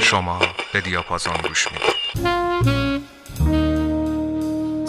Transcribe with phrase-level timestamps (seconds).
[0.00, 0.38] شما
[0.72, 1.97] به دیاپازون گوش می‌دید.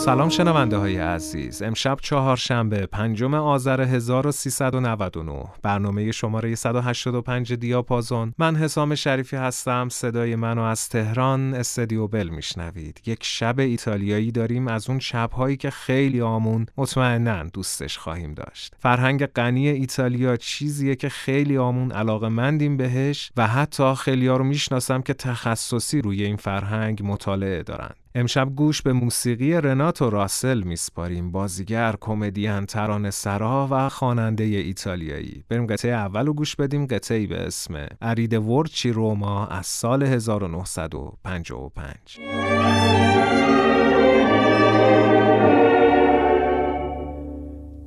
[0.09, 1.61] سلام شنونده های عزیز.
[1.61, 8.33] امشب چهارشنبه پنجم آذر 1399 برنامه شماره 185 دیاپازون.
[8.37, 9.89] من حسام شریفی هستم.
[9.89, 13.01] صدای منو از تهران استدیو بل میشنوید.
[13.05, 14.67] یک شب ایتالیایی داریم.
[14.67, 18.73] از اون شبهایی که خیلی آمون مطمئنا دوستش خواهیم داشت.
[18.79, 24.43] فرهنگ غنی ایتالیا چیزیه که خیلی آمون علاقه مندیم بهش و حتی خیلی ها رو
[24.43, 27.91] می‌شناسم که تخصصی روی این فرهنگ مطالعه دارن.
[28.15, 31.31] امشب گوش به موسیقی رناتو راسل میسپاریم.
[31.31, 35.43] بازیگر کمدین ترانه سرا و خواننده ایتالیایی.
[35.49, 36.85] بریم قطعه اول رو گوش بدیم.
[36.85, 42.19] قطعی به اسم ارید ورچی روما از سال 1955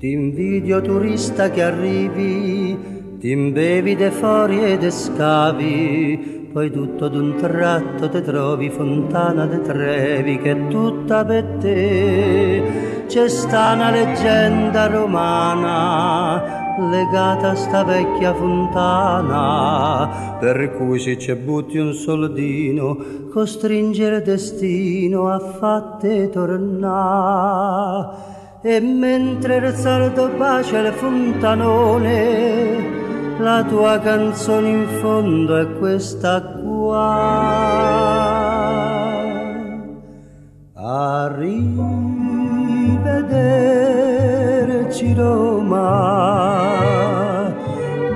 [0.03, 2.77] Ti invidio turista che arrivi,
[3.21, 10.39] ti imbevi de fori ed scavi, poi tutto d'un tratto te trovi fontana de Trevi
[10.39, 13.05] che è tutta per te.
[13.07, 21.77] C'è sta una leggenda romana legata a sta vecchia fontana, per cui se ci butti
[21.79, 22.99] un soldino,
[23.31, 28.31] costringere destino a fatte tornare.
[28.63, 33.02] E mentre il sardo bacia il fontanone,
[33.43, 37.81] la tua canzone in fondo è questa qua.
[40.75, 41.75] Arrivederci
[45.15, 45.83] Roma,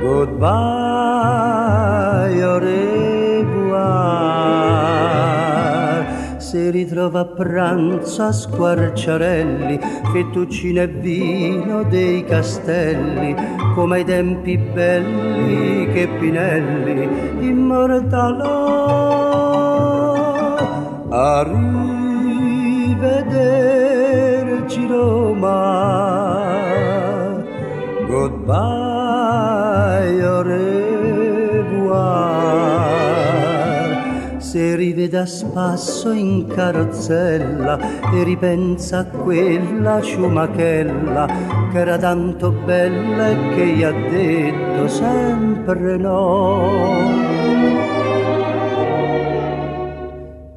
[0.00, 0.46] goodbye,
[2.42, 2.58] au
[6.46, 9.80] Si ritrova a pranzo a squarciarelli,
[10.12, 13.34] fettuccine e vino dei castelli,
[13.74, 18.44] come ai tempi belli che Pinelli immortalò.
[21.10, 22.06] Arrivederci
[24.86, 26.62] Roma,
[28.06, 28.85] goodbye,
[34.86, 37.76] Se rivede a spasso in carrozzella
[38.12, 41.26] e ripensa a quella ciumachella
[41.72, 46.70] che era tanto bella e che gli ha detto sempre no.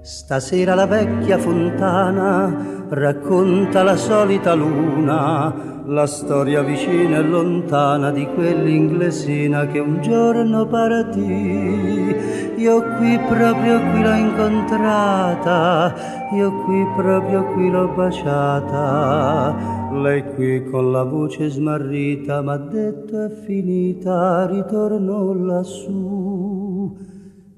[0.02, 5.54] Stasera la vecchia fontana racconta la solita luna,
[5.86, 12.16] la storia vicina e lontana di quell'inglesina che un giorno partì.
[12.58, 15.94] Io qui proprio qui l'ho incontrata,
[16.34, 19.78] io qui proprio qui l'ho baciata.
[19.94, 26.98] Lei qui con la voce smarrita m'ha detto è finita, ritorno lassù.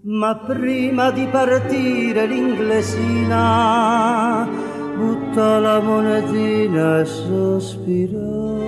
[0.04, 3.30] Ma prima di partire l'inglesina
[4.96, 8.60] buttò la monetina e sospirò.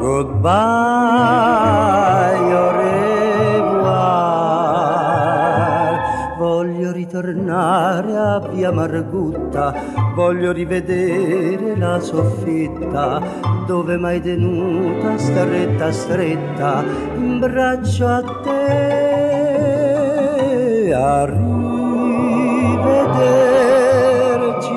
[0.00, 0.50] goodbye,
[2.52, 4.00] au revoir.
[6.38, 9.72] Voglio ritornare a via Margutta,
[10.14, 13.20] voglio rivedere la soffitta
[13.66, 16.84] dove mai tenuta stretta stretta
[17.16, 19.30] in braccio a te.
[20.92, 21.64] Arrivederci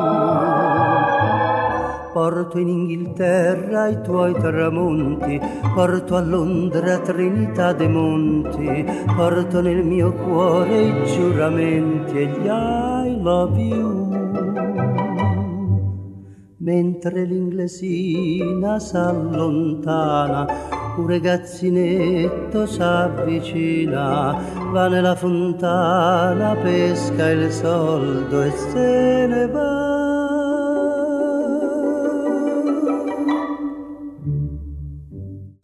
[2.23, 5.37] Porto in Inghilterra i tuoi tramonti,
[5.75, 13.19] porto a Londra Trinità dei Monti, porto nel mio cuore i giuramenti e gli I
[13.21, 14.09] love you.
[16.59, 20.47] Mentre l'inglesina s'allontana,
[20.95, 29.92] un ragazzinetto s'avvicina, va nella fontana, pesca il soldo e se ne va.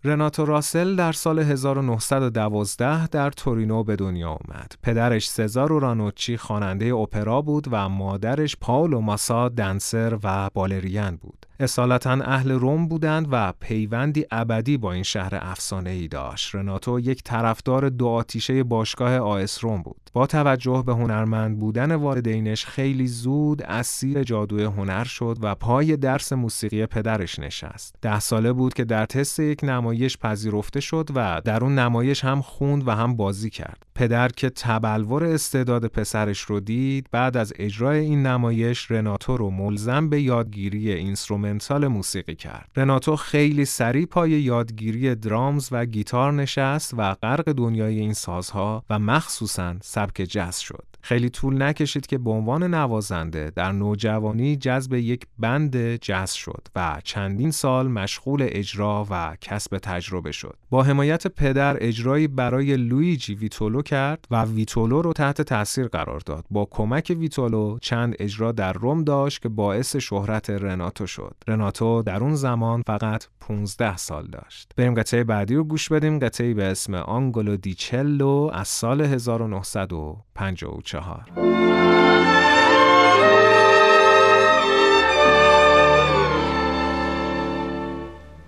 [0.03, 4.75] رناتو راسل در سال 1912 در تورینو به دنیا آمد.
[4.83, 11.45] پدرش سزارو رانوچی خواننده اپرا بود و مادرش پاولو ماسا دنسر و بالرین بود.
[11.59, 16.55] اصالتا اهل روم بودند و پیوندی ابدی با این شهر افسانه ای داشت.
[16.55, 20.08] رناتو یک طرفدار دو آتیشه باشگاه آیس روم بود.
[20.13, 26.33] با توجه به هنرمند بودن والدینش خیلی زود اسیر جادوی هنر شد و پای درس
[26.33, 27.95] موسیقی پدرش نشست.
[28.01, 32.41] ده ساله بود که در تست یک نمایش پذیرفته شد و در اون نمایش هم
[32.41, 33.85] خوند و هم بازی کرد.
[33.95, 40.09] پدر که تبلور استعداد پسرش رو دید بعد از اجرای این نمایش رناتو رو ملزم
[40.09, 42.69] به یادگیری اینسترومنتال موسیقی کرد.
[42.75, 48.99] رناتو خیلی سریع پای یادگیری درامز و گیتار نشست و غرق دنیای این سازها و
[48.99, 50.88] مخصوصاً سبک جز شد.
[51.01, 57.01] خیلی طول نکشید که به عنوان نوازنده در نوجوانی جذب یک بند جز شد و
[57.03, 60.57] چندین سال مشغول اجرا و کسب تجربه شد.
[60.69, 66.45] با حمایت پدر اجرایی برای لویجی ویتولو کرد و ویتولو رو تحت تاثیر قرار داد.
[66.51, 71.35] با کمک ویتولو چند اجرا در روم داشت که باعث شهرت رناتو شد.
[71.47, 74.71] رناتو در اون زمان فقط 15 سال داشت.
[74.77, 80.81] بریم قطعه بعدی رو گوش بدیم قطعه به اسم آنگولو دیچلو از سال 1954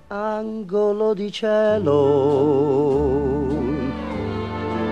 [0.07, 1.91] Angolo di cielo,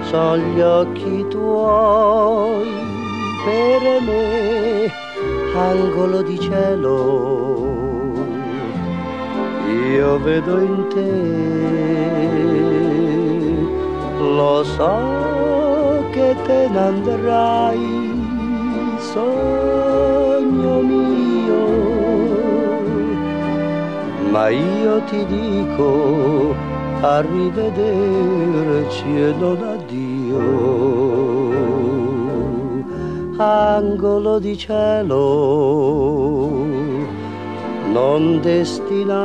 [0.02, 2.70] sono gli occhi tuoi
[3.44, 4.92] per me,
[5.56, 8.14] angolo di cielo,
[9.92, 11.12] io vedo in te,
[14.20, 15.29] lo so
[16.12, 17.88] che te ne andrai,
[19.14, 21.66] sogno mio,
[24.32, 26.56] ma io ti dico
[27.02, 30.78] arrivederci e non addio.
[33.42, 36.50] Angolo di cielo,
[37.94, 39.18] non destinato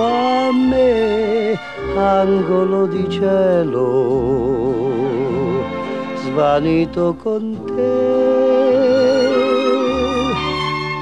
[0.00, 1.58] a me,
[1.96, 4.87] angolo di cielo,
[6.28, 7.96] svanito con te.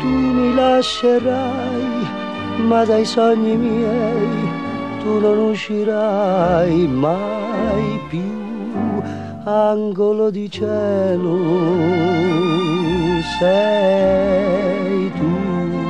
[0.00, 1.88] Tu mi lascerai,
[2.68, 4.64] ma dai sogni miei
[5.06, 8.28] tu non uscirai mai più,
[9.44, 11.36] angolo di cielo
[13.38, 15.85] sei tu.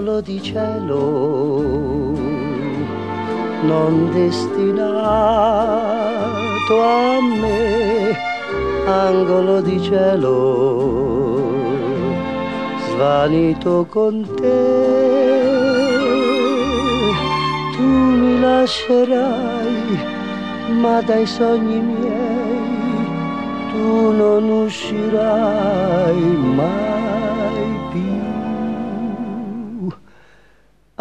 [0.00, 2.14] Angolo di cielo,
[3.62, 4.80] non destinato
[6.80, 8.16] a me,
[8.86, 11.52] angolo di cielo,
[12.88, 15.48] svanito con te,
[17.76, 19.98] tu mi lascerai,
[20.80, 22.48] ma dai sogni miei
[23.70, 26.22] tu non uscirai
[26.56, 27.09] mai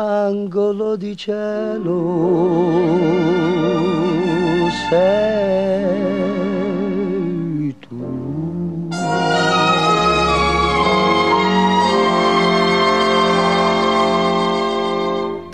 [0.09, 1.93] angolo di cielo
[4.89, 6.38] sei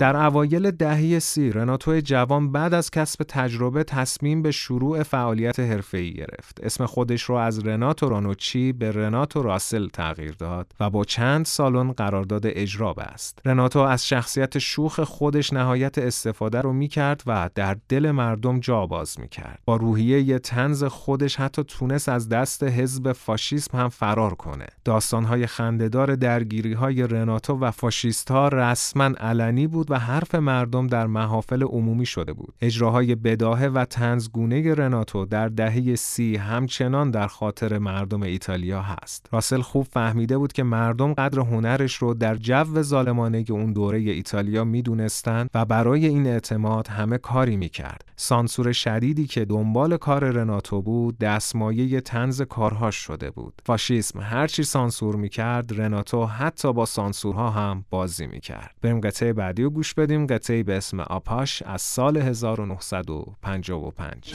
[0.06, 6.12] در اوایل دهه سی رناتو جوان بعد از کسب تجربه تصمیم به شروع فعالیت حرفه‌ای
[6.12, 6.60] گرفت.
[6.62, 11.92] اسم خودش رو از رناتو رانوچی به رناتو راسل تغییر داد و با چند سالن
[11.92, 13.38] قرارداد اجرا بست.
[13.44, 19.20] رناتو از شخصیت شوخ خودش نهایت استفاده رو می‌کرد و در دل مردم جا باز
[19.20, 19.58] می‌کرد.
[19.64, 24.66] با روحیه تنز خودش حتی تونست از دست حزب فاشیسم هم فرار کنه.
[24.84, 31.06] داستانهای خندهدار درگیری های رناتو و فاشیست ها رسما علنی بود و حرف مردم در
[31.06, 32.54] محافل عمومی شده بود.
[32.60, 39.28] اجراهای بداهه و تنزگونه رناتو در دهه سی همچنان در خاطر مردم ایتالیا هست.
[39.32, 44.64] راسل خوب فهمیده بود که مردم قدر هنرش رو در جو ظالمانه اون دوره ایتالیا
[44.64, 48.04] می‌دونستند و برای این اعتماد همه کاری می‌کرد.
[48.16, 53.62] سانسور شدیدی که دنبال کار رناتو بود دستمایه تنز کارهاش شده بود.
[53.66, 58.74] فاشیسم هرچی سانسور می‌کرد رناتو حتی با سانسورها هم بازی می‌کرد.
[58.82, 60.26] بریم قطعه بعدی گوش بدیم بدیم.
[60.26, 64.34] قطعی به اسم آپاش از سال 1955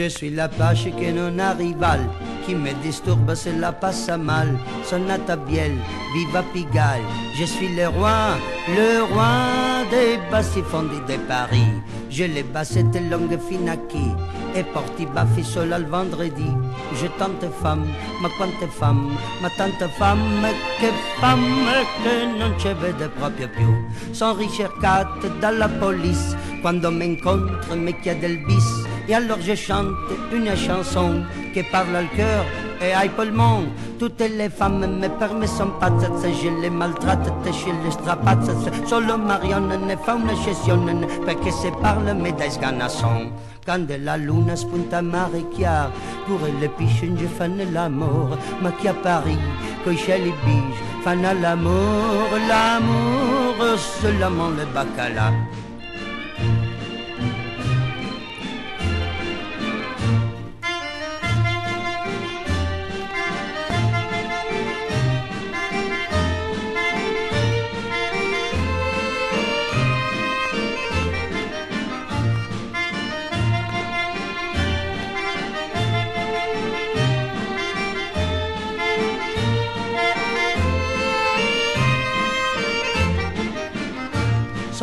[0.00, 2.00] Je suis la pâche que non rival
[2.46, 4.58] Qui me disturbe, cela passe mal.
[4.82, 5.76] Sonata Biel,
[6.14, 7.04] viva Pigalle
[7.38, 8.38] Je suis le roi,
[8.68, 11.82] le roi des bassifondis de Paris.
[12.08, 14.14] Je les bassette longue finaki
[14.54, 16.50] E porti baffi solo al vendredi.
[16.94, 17.84] Je tante femme,
[18.22, 20.90] ma quante femme Ma tante femme, che
[21.20, 23.68] femme Che non ci vede proprio più
[24.12, 29.88] Sono ricercate dalla police Quando mi incontre mi chiede il bis et alors je chante
[30.32, 32.44] une chanson qui parle au cœur
[32.80, 33.66] et à poumon.
[33.98, 38.50] Toutes les femmes me permettent pas, je les maltraite, je les strapace.
[38.86, 42.46] Solo Marianne ne fa una sessione perché se parle me da.
[43.66, 45.90] Quand la luna spunta mare chiar,
[46.26, 49.38] pour les piches, je fanno l'amour, ma qui a Paris,
[49.84, 55.30] que chez les biches, fanno l'amour, l'amour, seulement le bacala.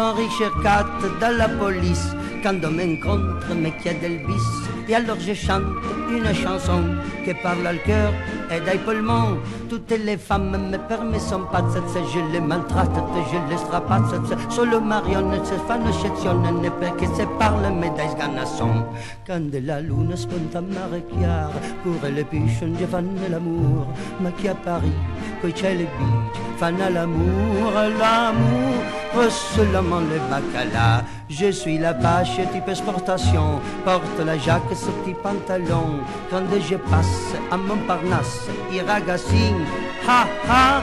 [0.07, 0.29] Henri
[1.19, 4.47] dans la police quand on m'encontre, mais qu'il a d'Elvis.
[4.87, 5.63] Et alors je chante
[6.09, 6.81] une chanson
[7.25, 8.13] qui parle au cœur
[8.51, 9.37] et d'épaulement.
[9.69, 11.63] Toutes les femmes me permettent son pas,
[12.13, 12.89] je les maltraite,
[13.31, 14.13] je les strapace.
[14.49, 18.85] Solo marionne, se fanochettionne, ne peut que se parle, mais d'esganasson.
[19.25, 21.51] Quand la lune sponta maréchiar,
[21.83, 23.87] pour les pichons, je fanne l'amour.
[24.21, 24.91] Ma qui à Paris,
[25.41, 28.83] coaché le beach, fan à l'amour, l'amour.
[29.29, 36.01] Seulement le bacala, je suis la vache type exportation, porte la jaque, ce petit pantalon,
[36.29, 38.36] quand je passe à Montparnasse.
[40.07, 40.81] Ha ha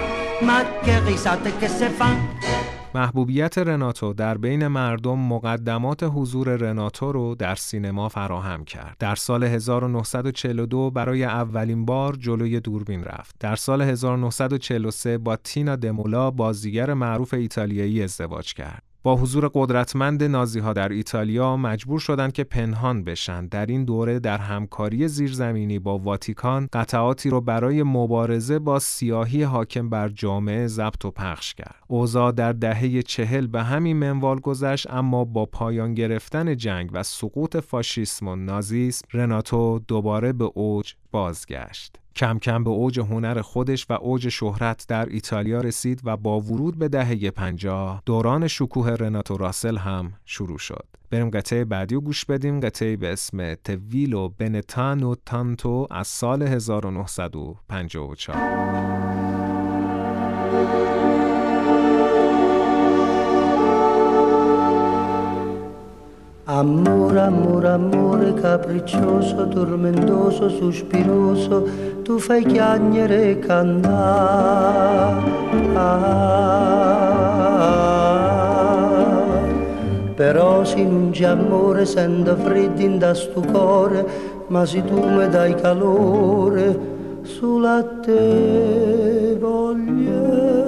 [2.95, 8.97] محبوبیت رناتو در بین مردم مقدمات حضور رناتو رو در سینما فراهم کرد.
[8.99, 13.35] در سال 1942 برای اولین بار جلوی دوربین رفت.
[13.41, 18.94] در سال 1943 با تینا دمولا بازیگر معروف ایتالیایی ازدواج کرد.
[19.05, 23.47] با حضور قدرتمند نازی ها در ایتالیا مجبور شدند که پنهان بشن.
[23.47, 29.89] در این دوره در همکاری زیرزمینی با واتیکان قطعاتی رو برای مبارزه با سیاهی حاکم
[29.89, 31.75] بر جامعه ضبط و پخش کرد.
[31.89, 37.57] اوضاع در دهه چهل به همین منوال گذشت اما با پایان گرفتن جنگ و سقوط
[37.57, 42.04] فاشیسم و نازیسم رناتو دوباره به اوج بازگشت.
[42.17, 46.79] کم کم به اوج هنر خودش و اوج شهرت در ایتالیا رسید و با ورود
[46.79, 50.87] به دهه 50 دوران شکوه رناتو راسل هم شروع شد.
[51.11, 58.17] بریم قطعه بعدی رو گوش بدیم قطعه به اسم تویلو بنتانو تانتو از سال 1954
[67.25, 71.67] Amore, amore, capriccioso, tormentoso, sospiroso,
[72.03, 75.23] tu fai chiagnere e cantare.
[80.15, 84.07] Però se non c'è amore sento freddo in da sto cuore,
[84.49, 86.79] ma se tu mi dai calore,
[87.23, 90.64] sulla te voglio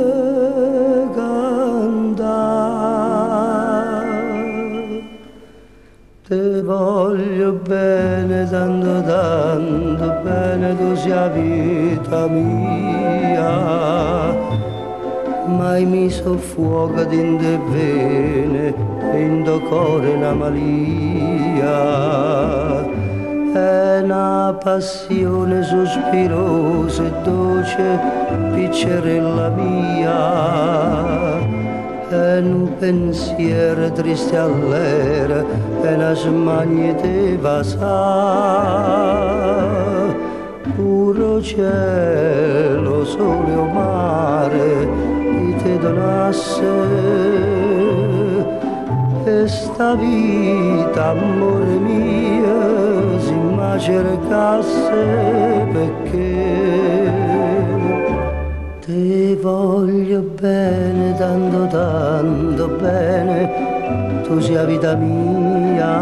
[6.67, 13.55] voglio bene, tanto tanto bene, tu sia vita mia.
[15.47, 18.75] Mai mi soffuoca in te vene,
[19.15, 21.75] in tuo cuore una malia.
[23.53, 28.01] È una passione sospirosa e dolce,
[28.55, 31.36] piccerella mia
[32.09, 35.45] e un pensiero triste all'era
[35.83, 38.95] e una smania di vasa
[40.77, 44.89] puro cielo sole o mare
[45.21, 46.65] ti te donasse.
[49.25, 56.06] E sta vita amore mio si ma cercasse perché
[59.47, 65.95] voglio bene, tanto tanto bene, tu sia vita mia.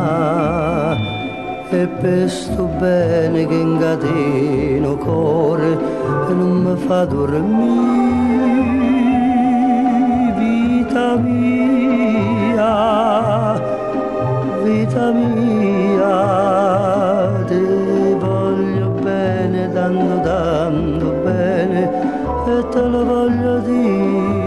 [1.68, 5.76] E per sto bene che incateno cuore
[6.28, 8.46] e non mi fa dormire,
[10.38, 12.72] vita mia,
[14.62, 16.14] vita mia,
[17.46, 17.60] ti
[18.18, 20.73] voglio bene, tanto tanto
[22.64, 24.42] e te lo voglio dire.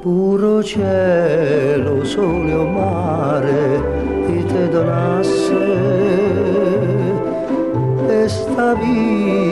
[0.00, 3.82] Puro cielo, sole o mare,
[4.26, 5.58] e te donasse
[8.04, 9.49] questa vita,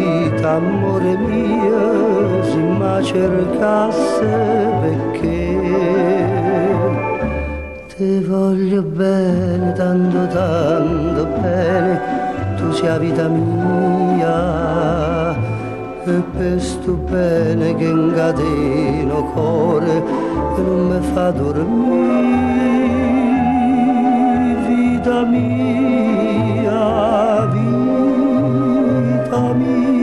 [0.57, 4.26] amore mio, se mi cercasse
[4.83, 5.57] perché
[7.95, 12.00] ti voglio bene, tanto tanto bene,
[12.57, 14.37] tu sia vita mia.
[16.05, 20.02] E per sto bene che incateno cuore
[20.57, 22.67] e non mi fa dormire,
[24.67, 26.78] vita mia,
[27.52, 29.98] vita mia,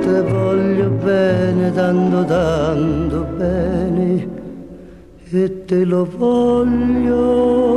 [0.00, 4.28] te voglio bene, tanto tanto bene,
[5.30, 7.72] e te lo voglio.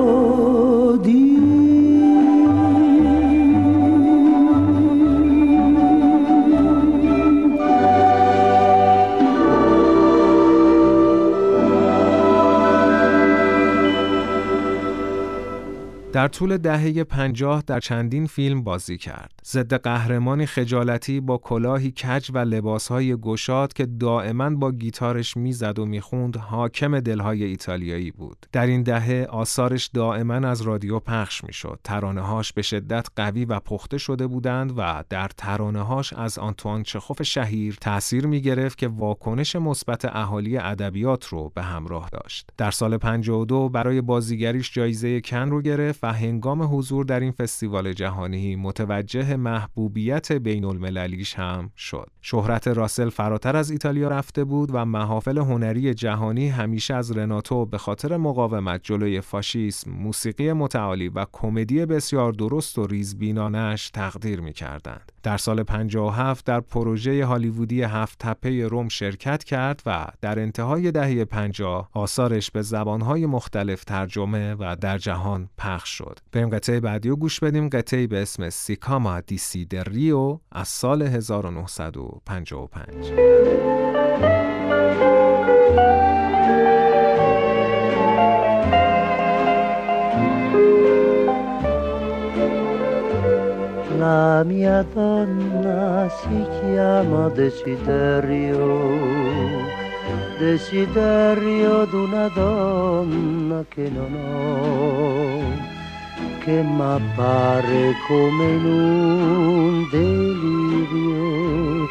[16.15, 19.34] در طول دهه پنجاه در چندین فیلم بازی کرد.
[19.47, 25.85] ضد قهرمانی خجالتی با کلاهی کج و لباسهای گشاد که دائما با گیتارش می‌زد و
[25.85, 28.45] می‌خوند حاکم دلهای ایتالیایی بود.
[28.51, 31.79] در این دهه آثارش دائما از رادیو پخش می‌شد.
[31.83, 37.77] ترانه‌هاش به شدت قوی و پخته شده بودند و در ترانه‌هاش از آنتوان چخوف شهیر
[37.81, 42.49] تأثیر می گرفت که واکنش مثبت اهالی ادبیات رو به همراه داشت.
[42.57, 47.93] در سال 52 برای بازیگریش جایزه کن رو گرفت و هنگام حضور در این فستیوال
[47.93, 52.09] جهانی متوجه محبوبیت بین المللیش هم شد.
[52.21, 57.77] شهرت راسل فراتر از ایتالیا رفته بود و محافل هنری جهانی همیشه از رناتو به
[57.77, 65.11] خاطر مقاومت جلوی فاشیسم، موسیقی متعالی و کمدی بسیار درست و ریزبینانش تقدیر می کردند.
[65.23, 71.25] در سال 57 در پروژه هالیوودی هفت تپه روم شرکت کرد و در انتهای دهه
[71.25, 76.19] 50 آثارش به زبانهای مختلف ترجمه و در جهان پخش شد.
[76.31, 81.01] بریم قطعه بعدی رو گوش بدیم قطعه به اسم سیکاما دیسی در ریو از سال
[81.01, 83.11] 1955
[94.05, 98.67] La mia donna si chiama Desiderio,
[100.37, 105.14] desiderio d'una donna che non ho,
[106.43, 111.87] che m'appare come in un delirio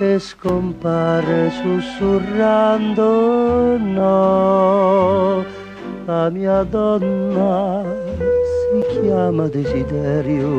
[0.00, 5.44] e scompare sussurrando no.
[6.06, 7.84] La mia donna
[8.18, 10.50] si chiama desiderio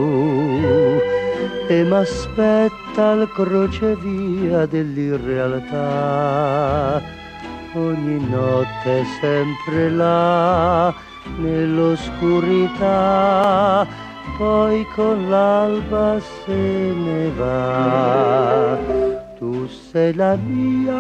[1.68, 7.02] e m'aspetta al crocevia dell'irrealtà.
[7.74, 10.96] Ogni notte sempre là
[11.38, 13.88] nell'oscurità,
[14.38, 18.78] poi con l'alba se ne va.
[19.38, 20.94] Tu sei la mia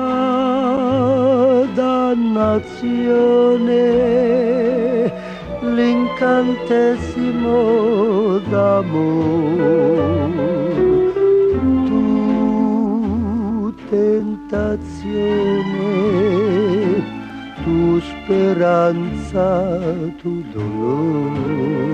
[1.73, 3.83] dannazione,
[5.61, 9.63] l'incantesimo d'amore.
[11.53, 15.53] Tu tentazione,
[17.99, 19.79] speranza,
[20.21, 21.93] tu dolore.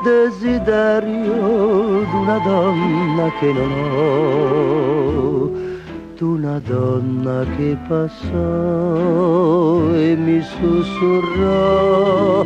[0.04, 5.50] desiderio d'una donna che non ho,
[6.16, 12.44] d'una donna che passò e mi sussurrò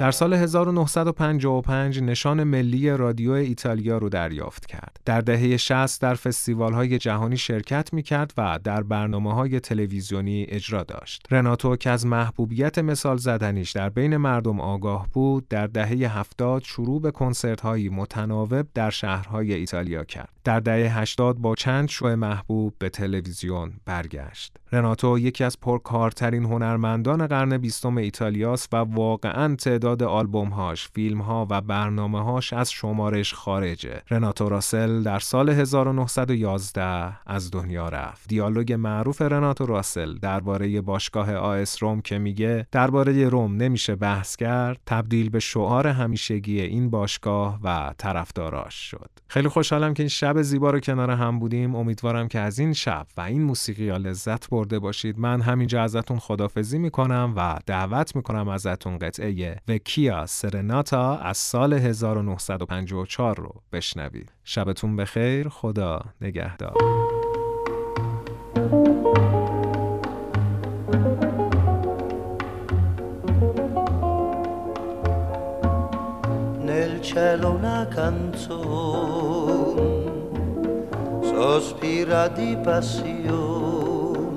[0.07, 4.99] در سال 1955 نشان ملی رادیو ایتالیا رو دریافت کرد.
[5.05, 10.45] در دهه 60 در فستیوال های جهانی شرکت می کرد و در برنامه های تلویزیونی
[10.49, 11.27] اجرا داشت.
[11.31, 17.01] رناتو که از محبوبیت مثال زدنیش در بین مردم آگاه بود، در دهه 70 شروع
[17.01, 20.29] به کنسرت هایی متناوب در شهرهای ایتالیا کرد.
[20.43, 24.57] در دهه 80 با چند شو محبوب به تلویزیون برگشت.
[24.71, 32.53] رناتو یکی از پرکارترین هنرمندان قرن بیستم ایتالیاست و واقعا تعداد آلبومهاش، فیلمها و برنامههاش
[32.53, 34.01] از شمارش خارجه.
[34.11, 38.27] رناتو راسل در سال 1911 از دنیا رفت.
[38.29, 44.79] دیالوگ معروف رناتو راسل درباره باشگاه آس روم که میگه درباره روم نمیشه بحث کرد،
[44.85, 49.09] تبدیل به شعار همیشگی این باشگاه و طرفداراش شد.
[49.27, 51.75] خیلی خوشحالم که این شب زیبا رو کنار هم بودیم.
[51.75, 56.79] امیدوارم که از این شب و این موسیقی لذت برده باشید من همینجا ازتون خدافزی
[56.79, 59.55] می‌کنم و دعوت می‌کنم ازتون قطعه
[59.87, 66.73] وکیا سرناتا از سال 1954 رو بشنوید شبتون بخیر خدا نگهدار
[76.65, 79.89] Nel cielo una canzone
[81.31, 84.27] sospira di passione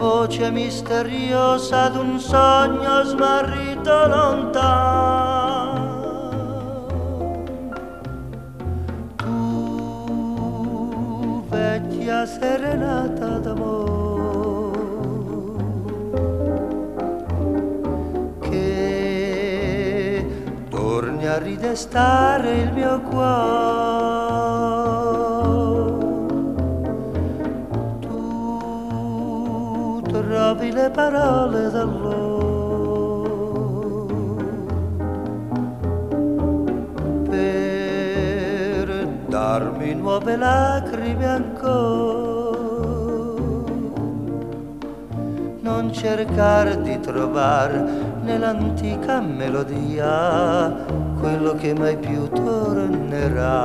[0.00, 5.74] voce misteriosa d'un sogno smarrito lontano.
[9.16, 10.44] Tu,
[11.48, 14.84] vecchia serenata d'amore,
[18.40, 20.26] che
[20.70, 23.96] torni a ridestare il mio cuore.
[30.56, 31.95] trovi le parole d'allora
[39.58, 42.34] darmi nuove lacrime ancora.
[45.60, 47.82] Non cercare di trovare
[48.22, 50.84] nell'antica melodia
[51.18, 53.64] quello che mai più tornerà.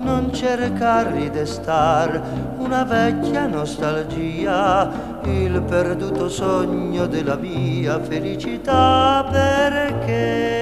[0.00, 2.20] Non cercare di destar
[2.58, 4.90] una vecchia nostalgia,
[5.24, 10.57] il perduto sogno della mia felicità, perché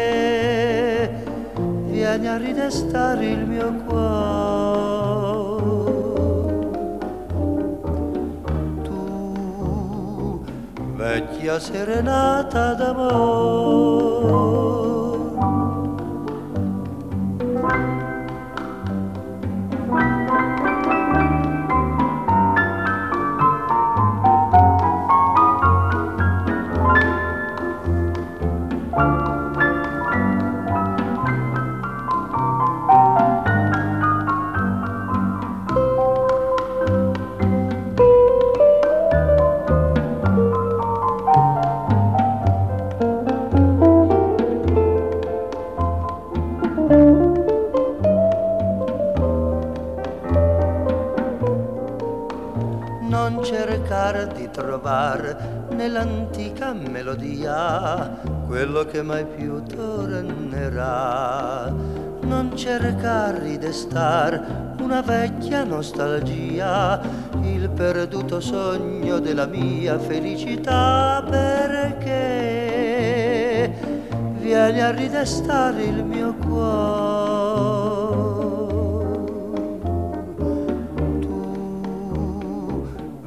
[2.07, 5.25] vieni a ridestare il mio cuore.
[8.83, 10.45] Tu,
[10.95, 14.46] vecchia serenata d'amore.
[57.07, 61.73] Melodia quello che mai più tornerà.
[62.23, 67.01] Non cercare di destar una vecchia nostalgia,
[67.43, 72.13] il perduto sogno della mia felicità, perché
[74.39, 77.45] vieni a ridestare il mio cuore.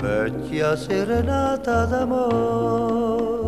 [0.01, 3.38] vecchia serenata d'amore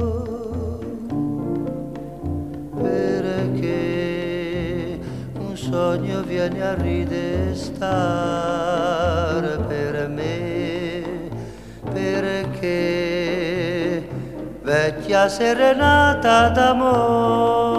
[5.71, 7.87] sogno viene a ridestare
[9.67, 11.29] per me.
[11.93, 12.59] Perché
[14.61, 17.70] vecchia serenata d'amore